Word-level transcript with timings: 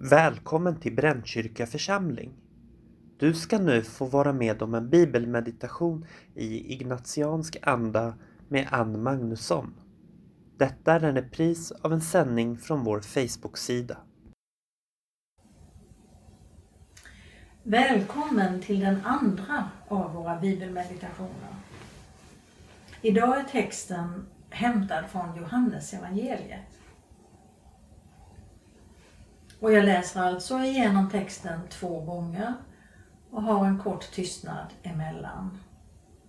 Välkommen 0.00 0.80
till 0.80 0.94
Brännkyrka 0.94 1.66
församling. 1.66 2.32
Du 3.18 3.34
ska 3.34 3.58
nu 3.58 3.82
få 3.82 4.04
vara 4.06 4.32
med 4.32 4.62
om 4.62 4.74
en 4.74 4.90
bibelmeditation 4.90 6.06
i 6.34 6.72
ignatiansk 6.72 7.56
anda 7.62 8.14
med 8.48 8.68
Ann 8.70 9.02
Magnusson. 9.02 9.74
Detta 10.56 10.92
är 10.92 11.00
en 11.00 11.14
repris 11.14 11.72
av 11.72 11.92
en 11.92 12.00
sändning 12.00 12.58
från 12.58 12.84
vår 12.84 13.00
Facebook-sida. 13.00 13.96
Välkommen 17.62 18.60
till 18.60 18.80
den 18.80 19.00
andra 19.04 19.70
av 19.88 20.14
våra 20.14 20.40
bibelmeditationer. 20.40 21.54
Idag 23.02 23.38
är 23.38 23.44
texten 23.44 24.26
hämtad 24.50 25.04
från 25.10 25.36
Johannes 25.36 25.94
evangeliet. 25.94 26.78
Och 29.60 29.72
jag 29.72 29.84
läser 29.84 30.22
alltså 30.22 30.58
igenom 30.58 31.10
texten 31.10 31.68
två 31.68 32.00
gånger 32.00 32.54
och 33.30 33.42
har 33.42 33.66
en 33.66 33.78
kort 33.78 34.12
tystnad 34.12 34.66
emellan. 34.82 35.58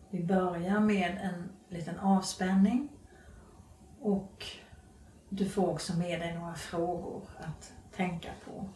Vi 0.10 0.24
börjar 0.24 0.80
med 0.80 1.18
en 1.22 1.50
liten 1.76 2.00
avspänning 2.00 2.90
och 4.02 4.46
du 5.30 5.50
får 5.50 5.70
också 5.70 5.98
med 5.98 6.20
dig 6.20 6.38
några 6.38 6.56
frågor 6.56 7.30
att 7.40 7.74
tänka 7.96 8.30
på 8.46 8.70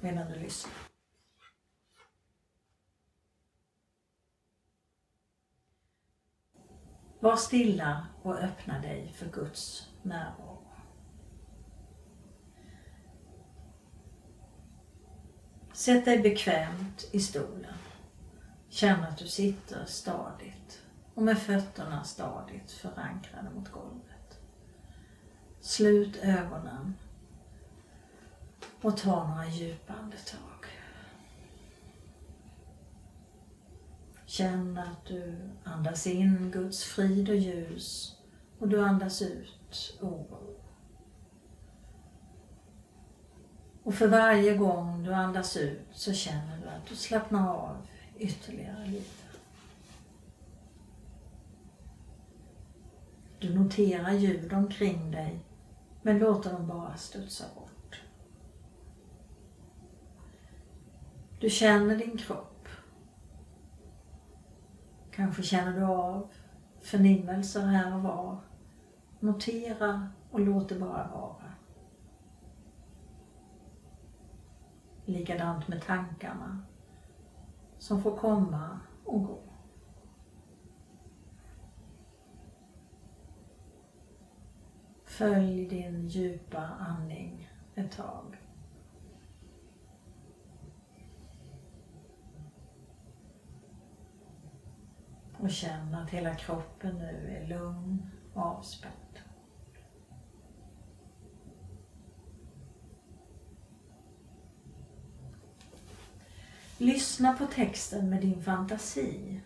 medan 0.00 0.32
du 0.32 0.38
lyssnar. 0.38 0.72
Var 7.20 7.36
stilla 7.36 8.06
och 8.22 8.38
öppna 8.38 8.78
dig 8.78 9.12
för 9.12 9.26
Guds 9.26 9.88
närvaro. 10.02 10.51
Sätt 15.72 16.04
dig 16.04 16.18
bekvämt 16.18 17.08
i 17.12 17.20
stolen. 17.20 17.74
Känn 18.68 19.04
att 19.04 19.18
du 19.18 19.26
sitter 19.26 19.84
stadigt 19.84 20.82
och 21.14 21.22
med 21.22 21.38
fötterna 21.38 22.04
stadigt 22.04 22.70
förankrade 22.70 23.50
mot 23.54 23.68
golvet. 23.72 24.38
Slut 25.60 26.16
ögonen 26.16 26.94
och 28.82 28.96
ta 28.96 29.28
några 29.28 29.46
djupa 29.46 29.92
andetag. 29.92 30.66
Känn 34.26 34.78
att 34.78 35.04
du 35.06 35.50
andas 35.64 36.06
in 36.06 36.50
Guds 36.50 36.84
frid 36.84 37.28
och 37.28 37.36
ljus 37.36 38.16
och 38.58 38.68
du 38.68 38.84
andas 38.84 39.22
ut 39.22 39.98
oro. 40.00 40.60
Och 43.84 43.94
för 43.94 44.08
varje 44.08 44.56
gång 44.56 45.02
du 45.02 45.14
andas 45.14 45.56
ut 45.56 45.86
så 45.92 46.12
känner 46.12 46.58
du 46.62 46.68
att 46.68 46.86
du 46.86 46.96
slappnar 46.96 47.54
av 47.54 47.76
ytterligare 48.18 48.86
lite. 48.86 49.22
Du 53.38 53.54
noterar 53.54 54.12
ljud 54.12 54.52
omkring 54.52 55.10
dig 55.10 55.40
men 56.02 56.18
låter 56.18 56.52
dem 56.52 56.66
bara 56.66 56.96
studsa 56.96 57.44
bort. 57.54 58.00
Du 61.40 61.50
känner 61.50 61.96
din 61.96 62.18
kropp. 62.18 62.68
Kanske 65.10 65.42
känner 65.42 65.80
du 65.80 65.84
av 65.84 66.30
förnimmelser 66.82 67.60
här 67.60 67.94
och 67.94 68.02
var. 68.02 68.40
Notera 69.20 70.08
och 70.30 70.40
låt 70.40 70.68
det 70.68 70.74
bara 70.74 71.08
vara. 71.08 71.41
Likadant 75.04 75.68
med 75.68 75.82
tankarna 75.82 76.62
som 77.78 78.02
får 78.02 78.16
komma 78.16 78.80
och 79.04 79.24
gå. 79.24 79.38
Följ 85.04 85.68
din 85.68 86.08
djupa 86.08 86.60
andning 86.60 87.50
ett 87.74 87.92
tag. 87.92 88.38
Och 95.38 95.50
känn 95.50 95.94
att 95.94 96.10
hela 96.10 96.34
kroppen 96.34 96.98
nu 96.98 97.38
är 97.42 97.46
lugn 97.46 98.10
och 98.34 98.42
avspänd. 98.42 99.31
Lyssna 106.82 107.32
på 107.32 107.46
texten 107.46 108.10
med 108.10 108.20
din 108.20 108.42
fantasi. 108.42 109.40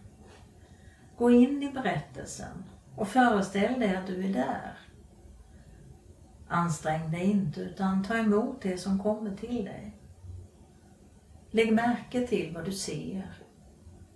Gå 1.16 1.30
in 1.30 1.62
i 1.62 1.72
berättelsen 1.72 2.64
och 2.96 3.08
föreställ 3.08 3.80
dig 3.80 3.96
att 3.96 4.06
du 4.06 4.24
är 4.24 4.32
där. 4.32 4.78
Ansträng 6.48 7.10
dig 7.10 7.24
inte 7.24 7.60
utan 7.60 8.04
ta 8.04 8.16
emot 8.16 8.62
det 8.62 8.78
som 8.78 8.98
kommer 8.98 9.36
till 9.36 9.64
dig. 9.64 9.96
Lägg 11.50 11.72
märke 11.72 12.26
till 12.26 12.54
vad 12.54 12.64
du 12.64 12.72
ser. 12.72 13.32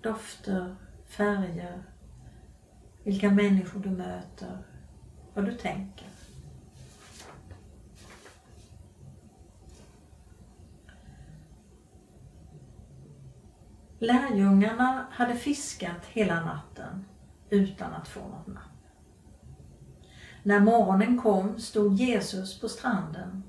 Dofter, 0.00 0.76
färger, 1.06 1.82
vilka 3.04 3.30
människor 3.30 3.80
du 3.80 3.90
möter, 3.90 4.58
vad 5.34 5.44
du 5.44 5.52
tänker. 5.52 6.09
Lärjungarna 14.02 15.06
hade 15.10 15.34
fiskat 15.34 16.06
hela 16.06 16.44
natten 16.44 17.04
utan 17.50 17.92
att 17.92 18.08
få 18.08 18.20
något 18.20 18.46
napp. 18.46 18.64
När 20.42 20.60
morgonen 20.60 21.18
kom 21.18 21.58
stod 21.58 21.94
Jesus 21.94 22.60
på 22.60 22.68
stranden 22.68 23.42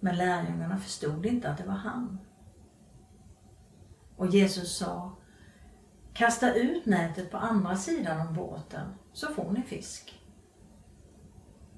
men 0.00 0.16
lärjungarna 0.16 0.78
förstod 0.78 1.26
inte 1.26 1.50
att 1.50 1.58
det 1.58 1.64
var 1.64 1.74
han. 1.74 2.18
Och 4.16 4.26
Jesus 4.26 4.76
sa 4.76 5.16
Kasta 6.12 6.54
ut 6.54 6.86
nätet 6.86 7.30
på 7.30 7.36
andra 7.36 7.76
sidan 7.76 8.26
om 8.26 8.34
båten 8.34 8.94
så 9.12 9.26
får 9.26 9.52
ni 9.52 9.62
fisk. 9.62 10.22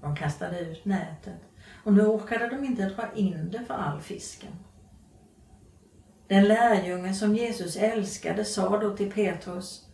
De 0.01 0.17
kastade 0.17 0.61
ut 0.61 0.85
nätet 0.85 1.41
och 1.85 1.93
nu 1.93 2.03
orkade 2.07 2.49
de 2.49 2.65
inte 2.65 2.89
dra 2.89 3.13
in 3.15 3.51
det 3.51 3.65
för 3.65 3.75
all 3.75 4.01
fisken. 4.01 4.53
Den 6.29 6.45
lärjunge 6.45 7.15
som 7.15 7.37
Jesus 7.37 7.77
älskade 7.77 8.45
sa 8.45 8.79
då 8.79 8.97
till 8.97 9.13
Petrus, 9.13 9.89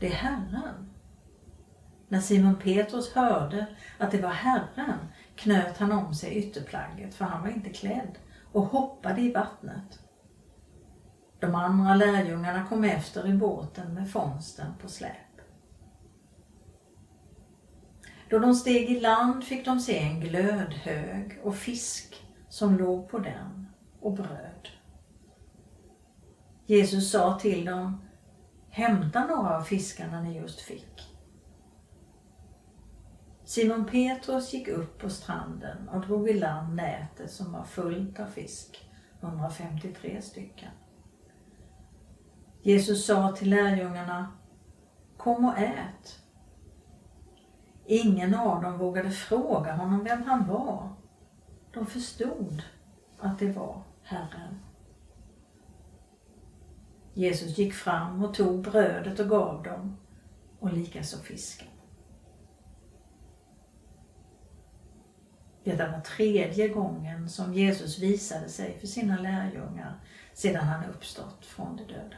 det 0.00 0.06
är 0.06 0.10
Herren. 0.10 0.90
När 2.08 2.20
Simon 2.20 2.56
Petrus 2.56 3.12
hörde 3.12 3.66
att 3.98 4.10
det 4.10 4.20
var 4.20 4.30
Herren 4.30 4.98
knöt 5.36 5.78
han 5.78 5.92
om 5.92 6.14
sig 6.14 6.34
ytterplagget, 6.34 7.14
för 7.14 7.24
han 7.24 7.42
var 7.42 7.48
inte 7.48 7.70
klädd, 7.70 8.18
och 8.52 8.62
hoppade 8.62 9.20
i 9.20 9.32
vattnet. 9.32 10.00
De 11.40 11.54
andra 11.54 11.94
lärjungarna 11.94 12.66
kom 12.66 12.84
efter 12.84 13.28
i 13.28 13.32
båten 13.32 13.94
med 13.94 14.10
fångsten 14.10 14.74
på 14.82 14.88
släp. 14.88 15.12
Då 18.30 18.38
de 18.38 18.54
steg 18.54 18.90
i 18.90 19.00
land 19.00 19.44
fick 19.44 19.64
de 19.64 19.80
se 19.80 19.98
en 19.98 20.20
glödhög 20.20 21.40
och 21.42 21.56
fisk 21.56 22.26
som 22.48 22.78
låg 22.78 23.08
på 23.08 23.18
den 23.18 23.66
och 24.00 24.12
bröd. 24.12 24.68
Jesus 26.70 27.10
sa 27.10 27.38
till 27.38 27.64
dem, 27.64 28.00
hämta 28.68 29.26
några 29.26 29.56
av 29.56 29.62
fiskarna 29.62 30.20
ni 30.20 30.36
just 30.36 30.60
fick. 30.60 31.16
Simon 33.44 33.84
Petrus 33.84 34.52
gick 34.52 34.68
upp 34.68 34.98
på 34.98 35.10
stranden 35.10 35.88
och 35.88 36.00
drog 36.00 36.28
i 36.28 36.32
land 36.32 36.74
nätet 36.74 37.30
som 37.30 37.52
var 37.52 37.64
fullt 37.64 38.20
av 38.20 38.26
fisk, 38.26 38.90
153 39.20 40.22
stycken. 40.22 40.70
Jesus 42.62 43.06
sa 43.06 43.32
till 43.32 43.50
lärjungarna, 43.50 44.32
kom 45.16 45.44
och 45.44 45.58
ät. 45.58 46.22
Ingen 47.86 48.34
av 48.34 48.62
dem 48.62 48.78
vågade 48.78 49.10
fråga 49.10 49.72
honom 49.72 50.04
vem 50.04 50.22
han 50.22 50.48
var. 50.48 50.92
De 51.72 51.86
förstod 51.86 52.62
att 53.18 53.38
det 53.38 53.52
var 53.52 53.82
Herren. 54.02 54.69
Jesus 57.14 57.58
gick 57.58 57.74
fram 57.74 58.24
och 58.24 58.34
tog 58.34 58.62
brödet 58.62 59.20
och 59.20 59.28
gav 59.28 59.62
dem 59.62 59.96
och 60.58 60.72
likaså 60.72 61.18
fisken. 61.18 61.68
Detta 65.64 65.88
var 65.88 66.00
tredje 66.00 66.68
gången 66.68 67.28
som 67.28 67.54
Jesus 67.54 67.98
visade 67.98 68.48
sig 68.48 68.78
för 68.80 68.86
sina 68.86 69.18
lärjungar 69.20 70.00
sedan 70.34 70.64
han 70.64 70.90
uppstått 70.90 71.46
från 71.46 71.76
de 71.76 71.84
döda. 71.84 72.16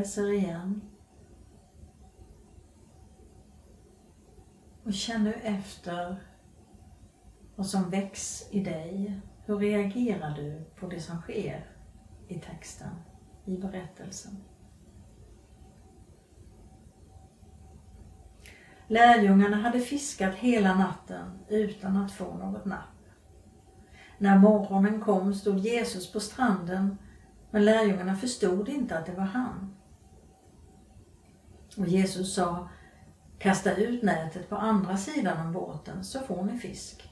Läser 0.00 0.32
igen. 0.32 0.82
Och 4.84 4.92
känn 4.92 5.24
nu 5.24 5.32
efter 5.32 6.16
vad 7.56 7.66
som 7.66 7.90
väcks 7.90 8.48
i 8.50 8.60
dig. 8.60 9.20
Hur 9.44 9.58
reagerar 9.58 10.36
du 10.36 10.64
på 10.80 10.86
det 10.86 11.00
som 11.00 11.20
sker 11.20 11.66
i 12.28 12.34
texten, 12.38 12.90
i 13.44 13.56
berättelsen? 13.56 14.36
Lärjungarna 18.86 19.56
hade 19.56 19.80
fiskat 19.80 20.34
hela 20.34 20.74
natten 20.74 21.38
utan 21.48 21.96
att 21.96 22.12
få 22.12 22.34
något 22.34 22.64
napp. 22.64 23.04
När 24.18 24.38
morgonen 24.38 25.00
kom 25.00 25.34
stod 25.34 25.58
Jesus 25.58 26.12
på 26.12 26.20
stranden 26.20 26.96
men 27.50 27.64
lärjungarna 27.64 28.16
förstod 28.16 28.68
inte 28.68 28.98
att 28.98 29.06
det 29.06 29.12
var 29.12 29.24
han. 29.24 29.79
Och 31.76 31.86
Jesus 31.86 32.34
sa, 32.34 32.68
kasta 33.38 33.76
ut 33.76 34.02
nätet 34.02 34.48
på 34.48 34.56
andra 34.56 34.96
sidan 34.96 35.46
om 35.46 35.52
båten 35.52 36.04
så 36.04 36.20
får 36.20 36.44
ni 36.44 36.58
fisk. 36.58 37.10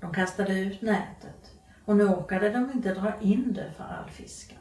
De 0.00 0.12
kastade 0.12 0.58
ut 0.58 0.82
nätet 0.82 1.52
och 1.84 1.96
nu 1.96 2.04
orkade 2.04 2.50
de 2.50 2.70
inte 2.72 2.94
dra 2.94 3.20
in 3.20 3.52
det 3.52 3.72
för 3.76 3.84
all 3.84 4.10
fisken. 4.10 4.58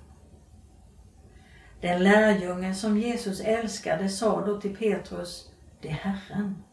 Den 1.82 2.04
lärjunge 2.04 2.74
som 2.74 2.98
Jesus 2.98 3.40
älskade 3.40 4.10
sa 4.10 4.46
då 4.46 4.62
till 4.62 4.76
Petrus, 4.76 5.52
det 5.82 5.90
är 5.90 5.94
Herren. 5.94 6.64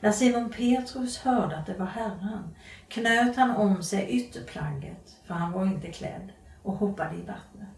När 0.00 0.12
Simon 0.12 0.50
Petrus 0.50 1.18
hörde 1.18 1.56
att 1.56 1.66
det 1.66 1.74
var 1.74 1.86
Herren 1.86 2.56
knöt 2.88 3.36
han 3.36 3.50
om 3.50 3.82
sig 3.82 4.08
ytterplagget, 4.10 5.16
för 5.24 5.34
han 5.34 5.52
var 5.52 5.66
inte 5.66 5.92
klädd, 5.92 6.32
och 6.62 6.74
hoppade 6.74 7.16
i 7.16 7.22
vattnet. 7.22 7.77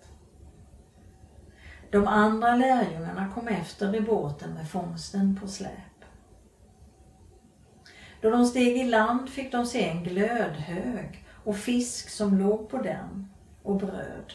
De 1.91 2.07
andra 2.07 2.57
lärjungarna 2.57 3.33
kom 3.35 3.49
efter 3.49 3.95
i 3.95 4.01
båten 4.01 4.55
med 4.55 4.71
fångsten 4.71 5.39
på 5.41 5.49
släp. 5.49 5.71
Då 8.21 8.31
de 8.31 8.47
steg 8.47 8.77
i 8.77 8.85
land 8.85 9.31
fick 9.31 9.53
de 9.53 9.67
se 9.67 9.89
en 9.89 10.05
glödhög 10.05 11.25
och 11.45 11.57
fisk 11.57 12.11
som 12.11 12.39
låg 12.39 12.69
på 12.69 12.79
den 12.79 13.31
och 13.63 13.77
bröd. 13.77 14.33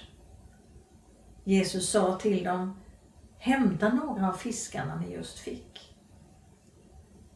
Jesus 1.43 1.89
sa 1.89 2.17
till 2.17 2.43
dem, 2.43 2.79
hämta 3.37 3.89
några 3.89 4.29
av 4.29 4.33
fiskarna 4.33 4.95
ni 4.95 5.13
just 5.13 5.39
fick. 5.39 5.95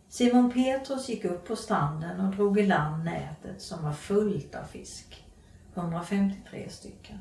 Simon 0.07 0.51
Petrus 0.51 1.09
gick 1.09 1.25
upp 1.25 1.47
på 1.47 1.55
stranden 1.55 2.19
och 2.19 2.35
drog 2.35 2.59
i 2.59 2.65
land 2.65 3.05
nätet 3.05 3.61
som 3.61 3.83
var 3.83 3.93
fullt 3.93 4.55
av 4.55 4.63
fisk. 4.63 5.25
153 5.75 6.69
stycken. 6.69 7.19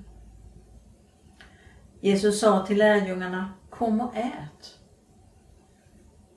Jesus 2.01 2.41
sa 2.41 2.67
till 2.67 2.79
lärjungarna, 2.79 3.53
kom 3.71 4.01
och 4.01 4.17
ät. 4.17 4.79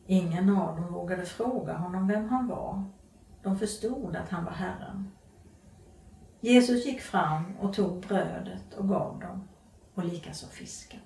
Ingen 0.07 0.57
av 0.57 0.75
dem 0.75 0.93
vågade 0.93 1.25
fråga 1.25 1.73
honom 1.73 2.07
vem 2.07 2.29
han 2.29 2.47
var. 2.47 2.83
De 3.43 3.59
förstod 3.59 4.15
att 4.15 4.29
han 4.29 4.45
var 4.45 4.51
Herren. 4.51 5.11
Jesus 6.39 6.85
gick 6.85 7.01
fram 7.01 7.57
och 7.57 7.73
tog 7.73 7.99
brödet 7.99 8.73
och 8.77 8.89
gav 8.89 9.19
dem 9.19 9.47
och 9.93 10.05
likaså 10.05 10.47
fisken. 10.47 10.99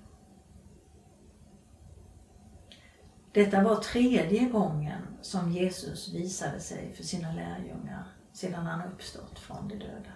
Detta 3.32 3.62
var 3.62 3.76
tredje 3.76 4.48
gången 4.48 5.02
som 5.20 5.52
Jesus 5.52 6.14
visade 6.14 6.60
sig 6.60 6.94
för 6.94 7.02
sina 7.02 7.32
lärjungar 7.32 8.04
sedan 8.32 8.66
han 8.66 8.92
uppstått 8.92 9.38
från 9.38 9.68
de 9.68 9.74
döda. 9.74 10.12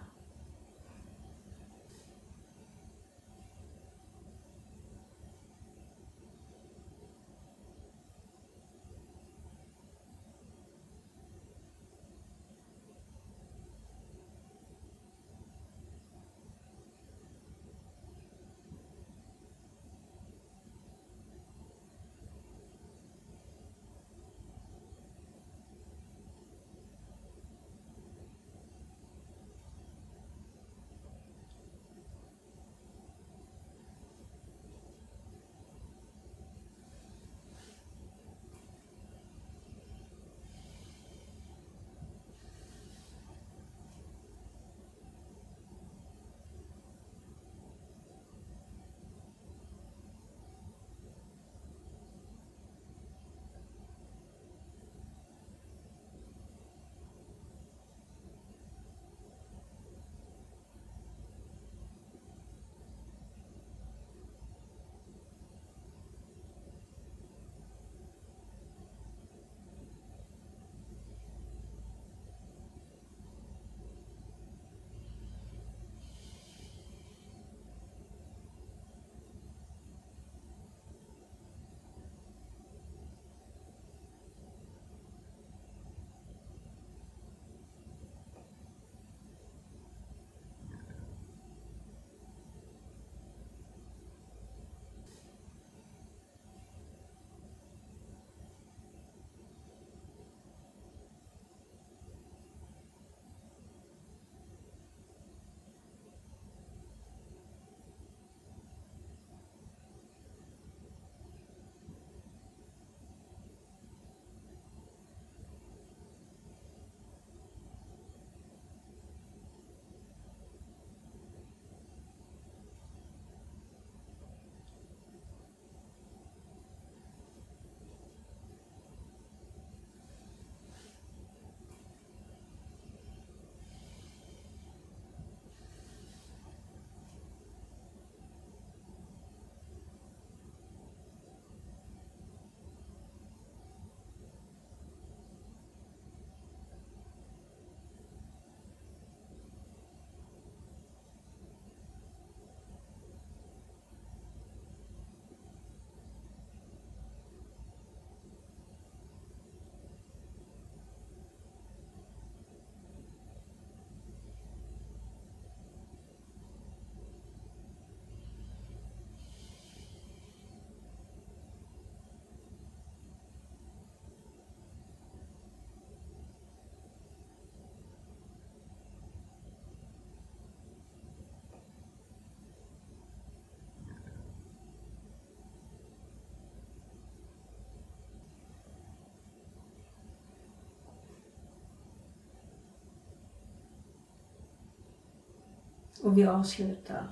Och 196.02 196.18
vi 196.18 196.26
avslutar 196.26 197.10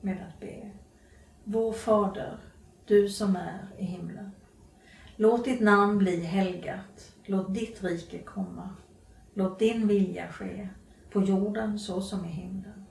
med 0.00 0.26
att 0.28 0.40
be. 0.40 0.70
Vår 1.44 1.72
Fader, 1.72 2.38
du 2.86 3.08
som 3.08 3.36
är 3.36 3.68
i 3.78 3.84
himlen. 3.84 4.30
Låt 5.16 5.44
ditt 5.44 5.60
namn 5.60 5.98
bli 5.98 6.20
helgat. 6.20 7.14
Låt 7.24 7.54
ditt 7.54 7.82
rike 7.82 8.18
komma. 8.18 8.70
Låt 9.34 9.58
din 9.58 9.88
vilja 9.88 10.28
ske, 10.28 10.68
på 11.10 11.22
jorden 11.22 11.78
så 11.78 12.00
som 12.00 12.24
i 12.24 12.28
himlen. 12.28 12.86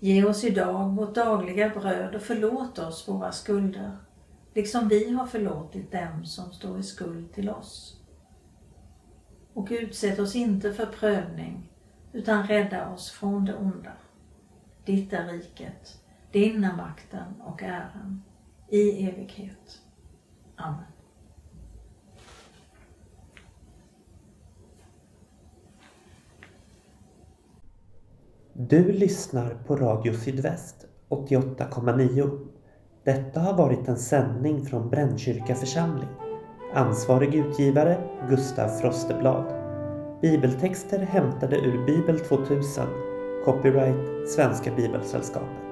Ge 0.00 0.24
oss 0.24 0.44
idag 0.44 0.96
vårt 0.96 1.14
dagliga 1.14 1.68
bröd 1.68 2.14
och 2.14 2.22
förlåt 2.22 2.78
oss 2.78 3.08
våra 3.08 3.32
skulder, 3.32 3.96
liksom 4.54 4.88
vi 4.88 5.10
har 5.10 5.26
förlåtit 5.26 5.92
dem 5.92 6.24
som 6.24 6.52
står 6.52 6.78
i 6.78 6.82
skuld 6.82 7.32
till 7.32 7.50
oss. 7.50 8.00
Och 9.52 9.68
utsätt 9.70 10.18
oss 10.18 10.36
inte 10.36 10.72
för 10.72 10.86
prövning, 10.86 11.72
utan 12.12 12.46
rädda 12.46 12.88
oss 12.88 13.10
från 13.10 13.44
det 13.44 13.54
onda. 13.54 13.92
Ditt 14.86 15.12
är 15.12 15.24
riket, 15.24 16.02
din 16.32 16.64
är 16.64 16.76
makten 16.76 17.40
och 17.40 17.62
äran, 17.62 18.22
i 18.68 19.06
evighet. 19.08 19.80
Amen. 20.56 20.84
Du 28.52 28.92
lyssnar 28.92 29.54
på 29.54 29.76
Radio 29.76 30.12
Sydväst 30.12 30.86
88,9. 31.08 32.46
Detta 33.04 33.40
har 33.40 33.56
varit 33.56 33.88
en 33.88 33.96
sändning 33.96 34.64
från 34.66 34.90
Brännkyrka 34.90 35.54
församling. 35.54 36.08
Ansvarig 36.74 37.34
utgivare 37.34 37.98
Gustav 38.28 38.68
Frosteblad. 38.68 39.44
Bibeltexter 40.22 40.98
hämtade 40.98 41.56
ur 41.56 41.86
Bibel 41.86 42.18
2000. 42.18 43.15
Copyright 43.46 44.28
Svenska 44.28 44.70
Bibelsällskapet. 44.76 45.65